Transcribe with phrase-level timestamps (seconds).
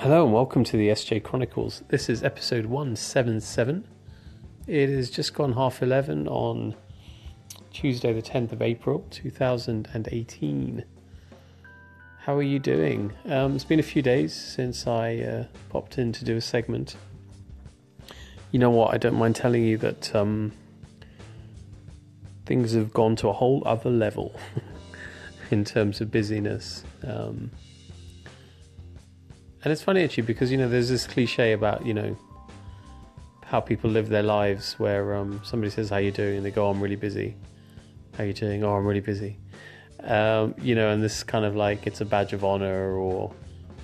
[0.00, 1.82] Hello and welcome to the SJ Chronicles.
[1.88, 3.86] This is episode 177.
[4.66, 6.74] It has just gone half 11 on
[7.70, 10.84] Tuesday, the 10th of April 2018.
[12.20, 13.12] How are you doing?
[13.26, 16.96] Um, it's been a few days since I uh, popped in to do a segment.
[18.52, 18.94] You know what?
[18.94, 20.52] I don't mind telling you that um,
[22.46, 24.34] things have gone to a whole other level
[25.50, 26.84] in terms of busyness.
[27.06, 27.50] Um,
[29.62, 32.16] and it's funny actually because you know there's this cliche about you know
[33.50, 36.68] how people live their lives where um, somebody says how you doing and they go
[36.68, 37.34] oh, I'm really busy.
[38.16, 38.62] How you doing?
[38.62, 39.38] Oh I'm really busy.
[40.04, 43.34] Um, you know, and this kind of like it's a badge of honor or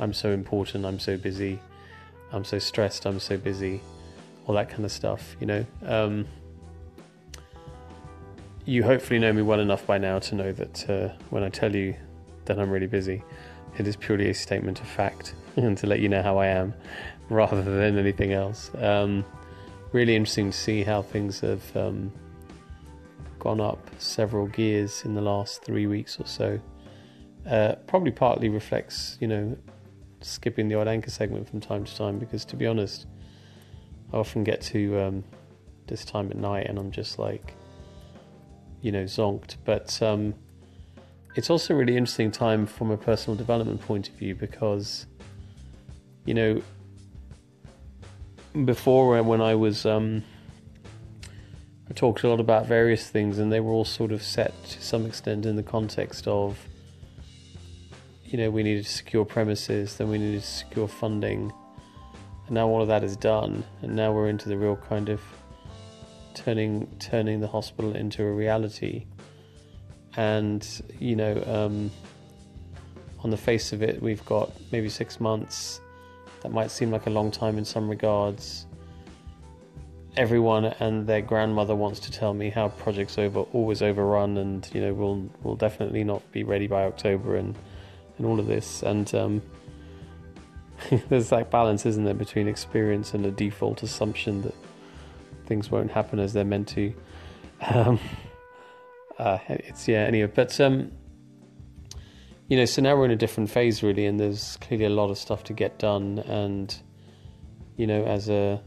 [0.00, 1.58] I'm so important, I'm so busy,
[2.30, 3.80] I'm so stressed, I'm so busy,
[4.46, 5.34] all that kind of stuff.
[5.40, 5.66] You know.
[5.86, 6.26] Um,
[8.66, 11.74] you hopefully know me well enough by now to know that uh, when I tell
[11.74, 11.94] you
[12.46, 13.22] that I'm really busy,
[13.78, 16.74] it is purely a statement of fact and to let you know how I am
[17.30, 18.70] rather than anything else.
[18.78, 19.24] Um,
[19.92, 22.12] really interesting to see how things have um,
[23.38, 26.60] gone up several gears in the last three weeks or so.
[27.48, 29.56] Uh, probably partly reflects, you know,
[30.20, 33.06] skipping the odd anchor segment from time to time because, to be honest,
[34.12, 35.24] I often get to um,
[35.86, 37.54] this time at night and I'm just like,
[38.80, 39.56] you know, zonked.
[39.64, 40.34] But um,
[41.36, 45.06] it's also a really interesting time from a personal development point of view because
[46.24, 46.62] you know,
[48.64, 50.22] before when I was, um,
[51.88, 54.82] I talked a lot about various things, and they were all sort of set to
[54.82, 56.58] some extent in the context of,
[58.24, 61.52] you know, we needed to secure premises, then we needed to secure funding,
[62.46, 65.20] and now all of that is done, and now we're into the real kind of
[66.34, 69.04] turning turning the hospital into a reality,
[70.16, 71.42] and you know.
[71.46, 71.90] Um,
[73.24, 75.80] on the face of it, we've got maybe six months
[76.44, 78.66] that might seem like a long time in some regards.
[80.18, 84.82] Everyone and their grandmother wants to tell me how projects over always overrun, and you
[84.82, 87.56] know we'll will definitely not be ready by October, and
[88.18, 88.82] and all of this.
[88.82, 89.42] And um,
[91.08, 94.54] there's that balance, isn't there, between experience and a default assumption that
[95.46, 96.92] things won't happen as they're meant to.
[97.62, 97.98] Um,
[99.18, 100.00] uh, it's yeah.
[100.00, 100.92] Anyway, but um,
[102.48, 105.10] you know, so now we're in a different phase really, and there's clearly a lot
[105.10, 106.18] of stuff to get done.
[106.20, 106.74] And
[107.76, 108.60] you know, as a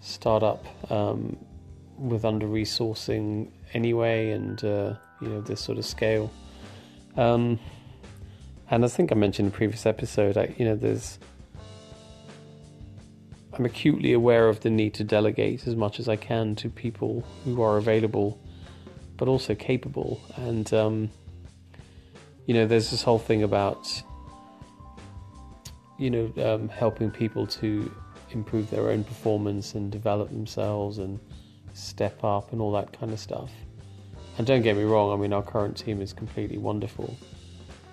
[0.00, 1.36] startup um,
[1.98, 6.32] with under resourcing anyway, and uh, you know this sort of scale.
[7.16, 7.58] Um,
[8.70, 11.18] and I think I mentioned in a previous episode, I, you know, there's
[13.52, 17.24] I'm acutely aware of the need to delegate as much as I can to people
[17.44, 18.38] who are available,
[19.16, 20.20] but also capable.
[20.36, 21.10] And um,
[22.46, 24.02] you know, there's this whole thing about,
[25.98, 27.92] you know, um, helping people to
[28.30, 31.18] improve their own performance and develop themselves and
[31.72, 33.50] step up and all that kind of stuff.
[34.38, 37.16] And don't get me wrong, I mean, our current team is completely wonderful,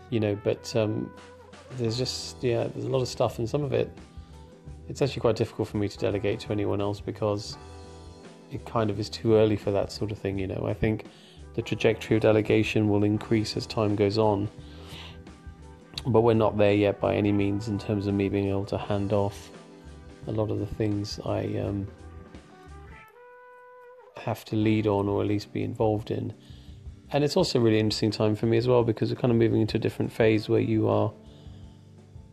[0.09, 1.11] you know, but um,
[1.77, 3.89] there's just, yeah, there's a lot of stuff, and some of it,
[4.89, 7.57] it's actually quite difficult for me to delegate to anyone else because
[8.51, 10.65] it kind of is too early for that sort of thing, you know.
[10.67, 11.05] I think
[11.55, 14.49] the trajectory of delegation will increase as time goes on.
[16.05, 18.77] But we're not there yet by any means in terms of me being able to
[18.77, 19.49] hand off
[20.27, 21.87] a lot of the things I um,
[24.17, 26.33] have to lead on or at least be involved in.
[27.11, 29.37] And it's also a really interesting time for me as well because we're kind of
[29.37, 31.13] moving into a different phase where you are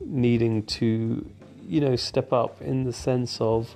[0.00, 1.30] needing to,
[1.62, 3.74] you know, step up in the sense of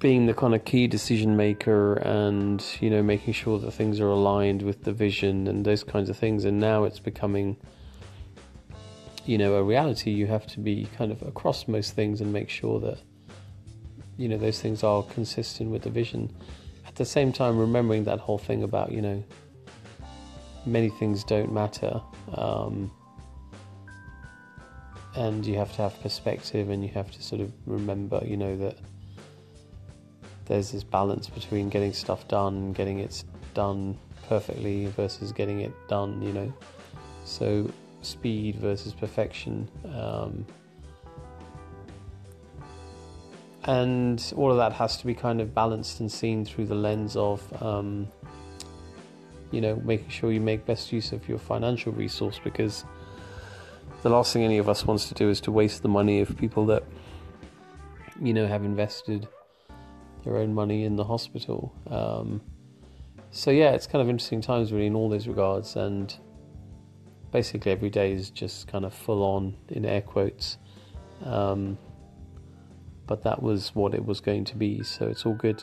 [0.00, 4.08] being the kind of key decision maker and you know making sure that things are
[4.08, 6.44] aligned with the vision and those kinds of things.
[6.44, 7.56] And now it's becoming
[9.26, 10.10] you know a reality.
[10.10, 12.98] You have to be kind of across most things and make sure that
[14.16, 16.34] you know those things are consistent with the vision.
[16.86, 19.22] At the same time remembering that whole thing about you know
[20.66, 22.00] many things don't matter
[22.34, 22.90] um,
[25.14, 28.56] and you have to have perspective and you have to sort of remember you know
[28.56, 28.76] that
[30.50, 33.22] there's this balance between getting stuff done, getting it
[33.54, 33.96] done
[34.28, 36.52] perfectly versus getting it done, you know.
[37.24, 37.70] So
[38.02, 39.68] speed versus perfection.
[39.94, 40.44] Um,
[43.62, 47.14] and all of that has to be kind of balanced and seen through the lens
[47.14, 48.08] of, um,
[49.52, 52.84] you know, making sure you make best use of your financial resource because
[54.02, 56.36] the last thing any of us wants to do is to waste the money of
[56.36, 56.82] people that,
[58.20, 59.28] you know, have invested
[60.24, 61.72] their own money in the hospital.
[61.88, 62.40] Um,
[63.30, 66.14] so yeah, it's kind of interesting times really in all those regards, and
[67.32, 70.58] basically every day is just kind of full on in air quotes.
[71.24, 71.78] Um,
[73.06, 75.62] but that was what it was going to be, so it's all good.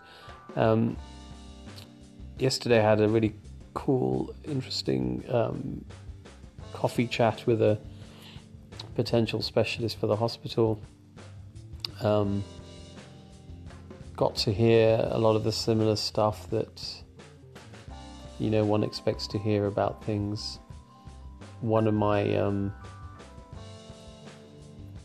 [0.56, 0.98] Um,
[2.38, 3.36] yesterday I had a really
[3.74, 5.86] cool, interesting um,
[6.74, 7.80] coffee chat with a
[8.96, 10.80] potential specialist for the hospital.
[12.02, 12.44] Um,
[14.18, 16.84] got to hear a lot of the similar stuff that
[18.40, 20.60] you know one expects to hear about things.
[21.62, 22.74] One of my um,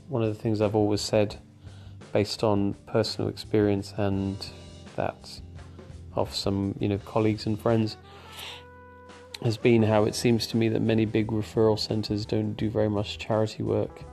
[0.09, 1.37] one of the things I've always said,
[2.13, 4.45] based on personal experience and
[4.97, 5.41] that
[6.15, 7.99] of some you know colleagues and friends,
[9.45, 12.89] has been how it seems to me that many big referral centres don't do very
[12.89, 14.05] much charity work.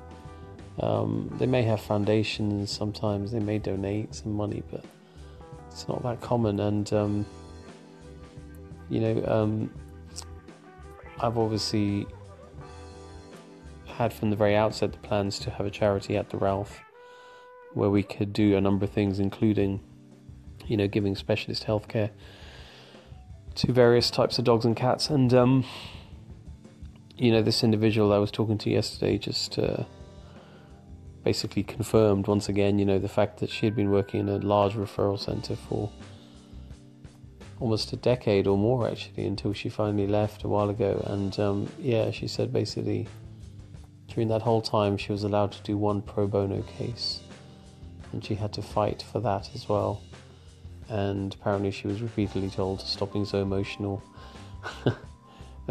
[0.80, 4.84] Um, they may have foundations sometimes, they may donate some money, but
[5.70, 6.60] it's not that common.
[6.60, 7.26] And, um,
[8.90, 9.74] you know, um,
[11.20, 12.08] I've obviously
[13.86, 16.80] had from the very outset the plans to have a charity at the Ralph
[17.74, 19.82] where we could do a number of things, including,
[20.66, 22.10] you know, giving specialist healthcare
[23.56, 25.10] to various types of dogs and cats.
[25.10, 25.66] And, um,
[27.18, 29.84] you know, this individual I was talking to yesterday just uh,
[31.24, 34.38] basically confirmed once again, you know, the fact that she had been working in a
[34.38, 35.92] large referral centre for
[37.60, 41.04] almost a decade or more actually until she finally left a while ago.
[41.08, 43.08] And um, yeah, she said basically
[44.08, 47.22] during that whole time she was allowed to do one pro bono case
[48.12, 50.02] and she had to fight for that as well
[50.90, 54.02] and apparently she was repeatedly told to stop being so emotional.
[54.86, 54.96] and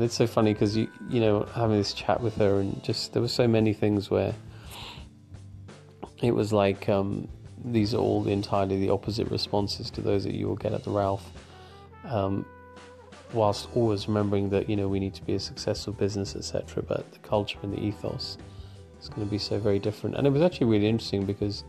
[0.04, 3.20] it's so funny because you you know having this chat with her and just there
[3.20, 4.32] were so many things where
[6.22, 7.28] it was like um,
[7.64, 10.90] these are all entirely the opposite responses to those that you will get at the
[10.90, 11.30] Ralph.
[12.04, 12.46] Um,
[13.32, 16.82] whilst always remembering that you know we need to be a successful business, etc.
[16.82, 18.38] But the culture and the ethos
[19.00, 20.16] is going to be so very different.
[20.16, 21.64] And it was actually really interesting because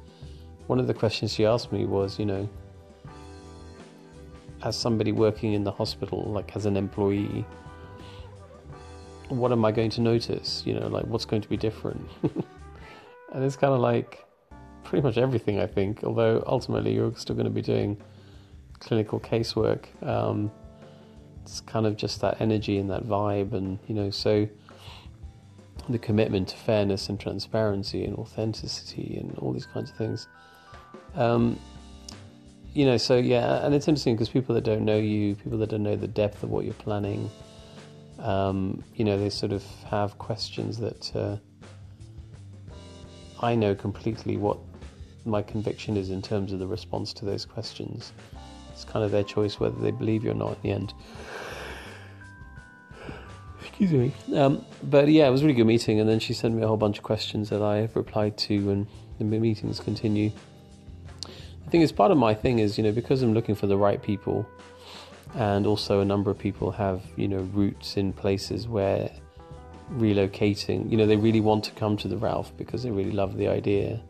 [0.67, 2.49] one of the questions she asked me was, you know,
[4.63, 7.45] as somebody working in the hospital, like as an employee,
[9.29, 10.63] what am I going to notice?
[10.65, 12.07] You know, like what's going to be different?
[13.33, 14.25] and it's kind of like
[14.89, 17.95] pretty much everything, I think, although ultimately you're still going to be doing
[18.79, 19.85] clinical casework.
[20.03, 20.51] Um,
[21.43, 24.49] it's kind of just that energy and that vibe, and you know, so
[25.89, 30.27] the commitment to fairness and transparency and authenticity and all these kinds of things.
[31.13, 31.59] Um,
[32.73, 35.69] you know, so yeah, and it's interesting because people that don't know you, people that
[35.69, 37.29] don't know the depth of what you're planning,
[38.17, 41.37] um, you know, they sort of have questions that uh,
[43.41, 44.57] I know completely what
[45.25, 48.13] my conviction is in terms of the response to those questions.
[48.71, 50.93] It's kind of their choice whether they believe you or not in the end.
[53.65, 54.37] Excuse me.
[54.37, 56.67] Um, but yeah, it was a really good meeting, and then she sent me a
[56.67, 58.87] whole bunch of questions that I have replied to, and
[59.17, 60.31] the meetings continue.
[61.25, 63.77] I think it's part of my thing is, you know, because I'm looking for the
[63.77, 64.45] right people,
[65.35, 69.11] and also a number of people have, you know, roots in places where
[69.93, 73.37] relocating, you know, they really want to come to the Ralph because they really love
[73.37, 74.01] the idea,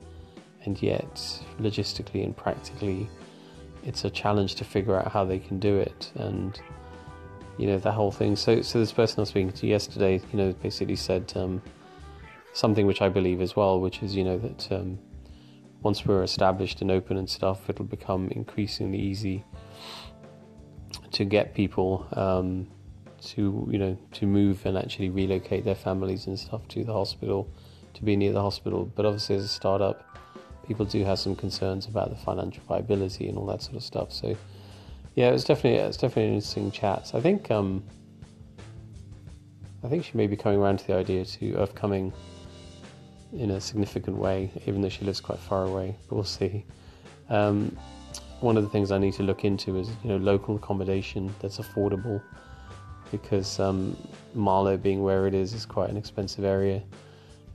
[0.66, 1.16] and yet
[1.60, 3.10] logistically and practically,
[3.84, 6.60] it's a challenge to figure out how they can do it, and
[7.58, 8.36] you know, the whole thing.
[8.36, 11.62] So, so this person I was speaking to yesterday, you know, basically said um,
[12.54, 14.72] something which I believe as well, which is, you know, that.
[14.72, 15.00] Um,
[15.82, 19.44] once we're established and open and stuff, it'll become increasingly easy
[21.12, 22.68] to get people um,
[23.22, 27.50] to you know to move and actually relocate their families and stuff to the hospital,
[27.94, 28.92] to be near the hospital.
[28.96, 30.04] But obviously, as a startup,
[30.70, 34.14] people do have some concerns about the financial viability and all that sort of stuff.
[34.14, 34.38] So,
[35.16, 37.10] yeah, it's definitely it's definitely an interesting chat.
[37.16, 37.84] I think um,
[39.84, 42.14] I think she may be coming around to the idea to of coming
[43.34, 45.96] in a significant way, even though she lives quite far away.
[46.12, 46.66] We'll see.
[47.30, 47.76] Um,
[48.40, 51.58] one of the things I need to look into is you know local accommodation that's
[51.58, 52.22] affordable,
[53.10, 53.98] because um,
[54.36, 56.84] Marlow being where it is is quite an expensive area,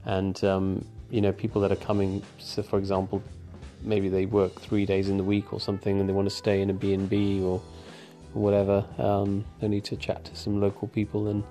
[0.05, 2.23] and um, you know people that are coming.
[2.39, 3.23] So for example,
[3.83, 6.61] maybe they work three days in the week or something, and they want to stay
[6.61, 7.63] in a B and B or
[8.33, 8.85] whatever.
[8.99, 11.45] Um, I need to chat to some local people and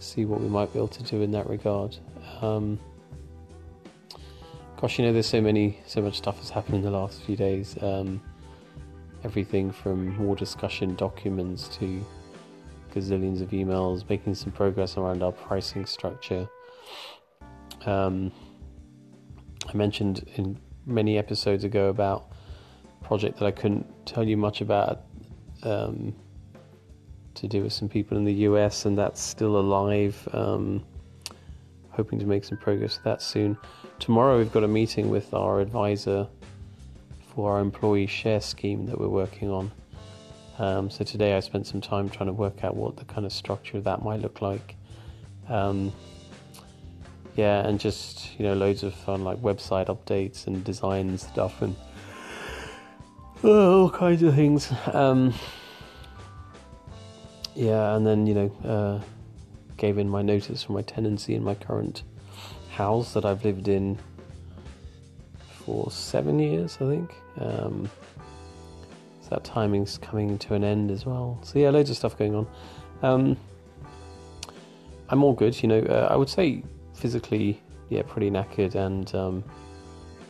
[0.00, 1.96] see what we might be able to do in that regard.
[2.42, 2.80] Um,
[4.80, 7.36] gosh, you know, there's so many, so much stuff has happened in the last few
[7.36, 7.80] days.
[7.80, 8.20] Um,
[9.22, 12.04] everything from more discussion documents to
[12.92, 16.48] gazillions of emails, making some progress around our pricing structure.
[17.84, 18.32] Um,
[19.68, 22.32] I mentioned in many episodes ago about
[23.00, 25.02] a project that I couldn't tell you much about
[25.62, 26.14] um,
[27.34, 30.28] to do with some people in the US, and that's still alive.
[30.32, 30.84] Um,
[31.90, 33.56] hoping to make some progress with that soon.
[33.98, 36.28] Tomorrow, we've got a meeting with our advisor
[37.34, 39.72] for our employee share scheme that we're working on.
[40.58, 43.32] Um, so today, I spent some time trying to work out what the kind of
[43.32, 44.76] structure that might look like.
[45.48, 45.92] Um,
[47.36, 51.76] yeah, and just you know, loads of fun like website updates and design stuff and
[53.44, 54.72] uh, all kinds of things.
[54.92, 55.34] Um,
[57.54, 59.04] yeah, and then you know, uh,
[59.76, 62.02] gave in my notice for my tenancy in my current
[62.70, 63.98] house that I've lived in
[65.64, 67.14] for seven years, I think.
[67.38, 67.90] Um,
[69.20, 71.38] so that timing's coming to an end as well.
[71.42, 72.46] So yeah, loads of stuff going on.
[73.02, 73.36] Um,
[75.08, 75.80] I'm all good, you know.
[75.80, 76.62] Uh, I would say
[76.96, 79.44] physically, yeah, pretty knackered, and um,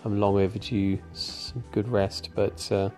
[0.05, 2.31] I'm long overdue some good rest.
[2.35, 2.91] But uh,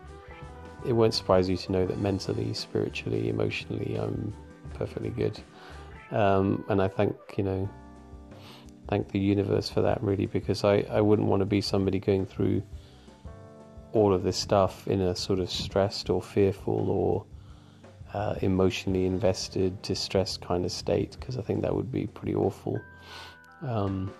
[0.87, 4.33] it won't surprise you to know that mentally, spiritually, emotionally, I'm
[4.75, 5.39] perfectly good.
[6.11, 7.69] Um, and I thank you know,
[8.89, 12.27] thank the universe for that really, because I I wouldn't want to be somebody going
[12.27, 12.63] through
[13.93, 17.25] all of this stuff in a sort of stressed or fearful or
[18.15, 22.79] uh, emotionally invested, distressed kind of state, because I think that would be pretty awful.
[23.62, 24.12] Um,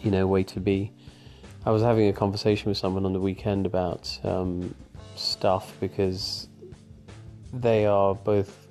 [0.00, 0.92] you know, way to be.
[1.64, 4.74] I was having a conversation with someone on the weekend about um,
[5.16, 6.48] stuff because
[7.52, 8.68] they are both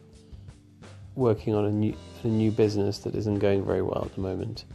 [1.15, 4.65] working on a new a new business that isn't going very well at the moment,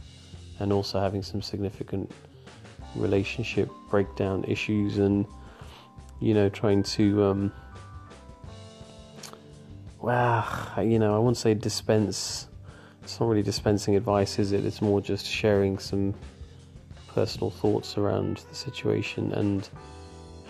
[0.59, 2.11] and also having some significant
[2.95, 5.25] relationship breakdown issues, and
[6.19, 7.51] you know, trying to um,
[9.99, 10.45] well,
[10.77, 12.47] you know, I won't say dispense.
[13.03, 14.65] It's not really dispensing advice, is it?
[14.65, 16.13] It's more just sharing some
[17.07, 19.67] personal thoughts around the situation and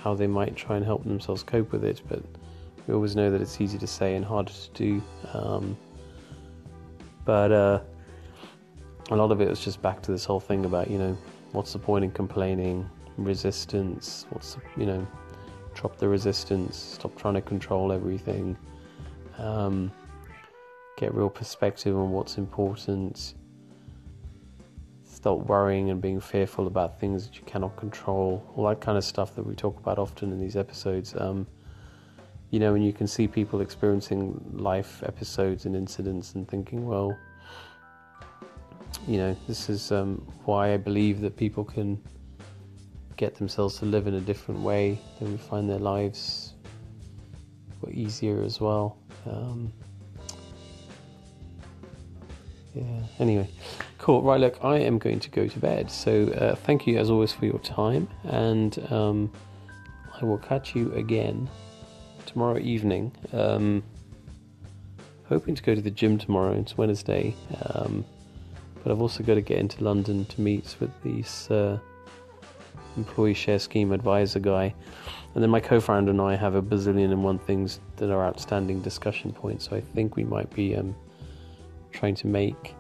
[0.03, 2.01] how they might try and help themselves cope with it.
[2.07, 2.21] But
[2.87, 5.03] we always know that it's easy to say and harder to do.
[5.33, 5.77] Um,
[7.25, 7.79] but uh,
[9.09, 11.17] a lot of it was just back to this whole thing about, you know,
[11.51, 15.07] what's the point in complaining, resistance, what's, the, you know,
[15.73, 18.57] drop the resistance, stop trying to control everything
[19.37, 19.91] um,
[20.97, 23.33] get real perspective on what's important,
[25.03, 29.03] stop worrying and being fearful about things that you cannot control, all that kind of
[29.03, 31.15] stuff that we talk about often in these episodes.
[31.17, 31.47] Um,
[32.49, 37.17] you know, and you can see people experiencing life episodes and incidents and thinking, well,
[39.07, 42.01] you know, this is um, why I believe that people can
[43.15, 44.99] get themselves to live in a different way.
[45.19, 46.53] Then we find their lives
[47.81, 48.97] were easier as well.
[49.25, 49.71] Um,
[52.73, 53.03] yeah.
[53.19, 53.49] Anyway,
[53.97, 54.21] cool.
[54.21, 54.39] Right.
[54.39, 55.91] Look, I am going to go to bed.
[55.91, 59.31] So uh, thank you as always for your time, and um,
[60.21, 61.49] I will catch you again
[62.25, 63.11] tomorrow evening.
[63.33, 63.83] Um,
[65.27, 66.53] hoping to go to the gym tomorrow.
[66.53, 67.35] It's Wednesday,
[67.73, 68.05] um,
[68.83, 71.77] but I've also got to get into London to meet with this uh,
[72.97, 74.73] employee share scheme advisor guy.
[75.33, 78.23] And then my co founder and I have a bazillion and one things that are
[78.23, 79.69] outstanding discussion points.
[79.69, 80.95] So I think we might be um,
[82.01, 82.73] trying to make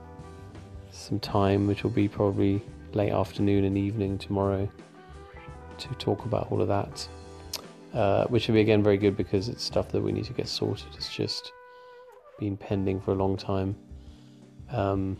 [0.91, 2.59] some time, which will be probably
[2.93, 4.67] late afternoon and evening tomorrow,
[5.77, 7.07] to talk about all of that.
[7.93, 10.47] Uh, which will be again very good because it's stuff that we need to get
[10.47, 10.87] sorted.
[10.95, 11.51] It's just
[12.39, 13.75] been pending for a long time.
[14.69, 15.17] Um,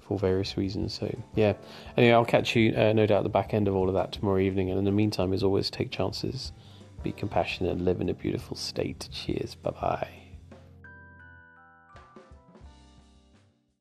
[0.00, 0.94] for various reasons.
[0.94, 1.54] So yeah.
[1.98, 4.12] Anyway, I'll catch you uh, no doubt at the back end of all of that
[4.12, 4.70] tomorrow evening.
[4.70, 6.52] And in the meantime, as always, take chances,
[7.02, 9.08] be compassionate, and live in a beautiful state.
[9.12, 9.56] Cheers.
[9.56, 10.23] Bye bye.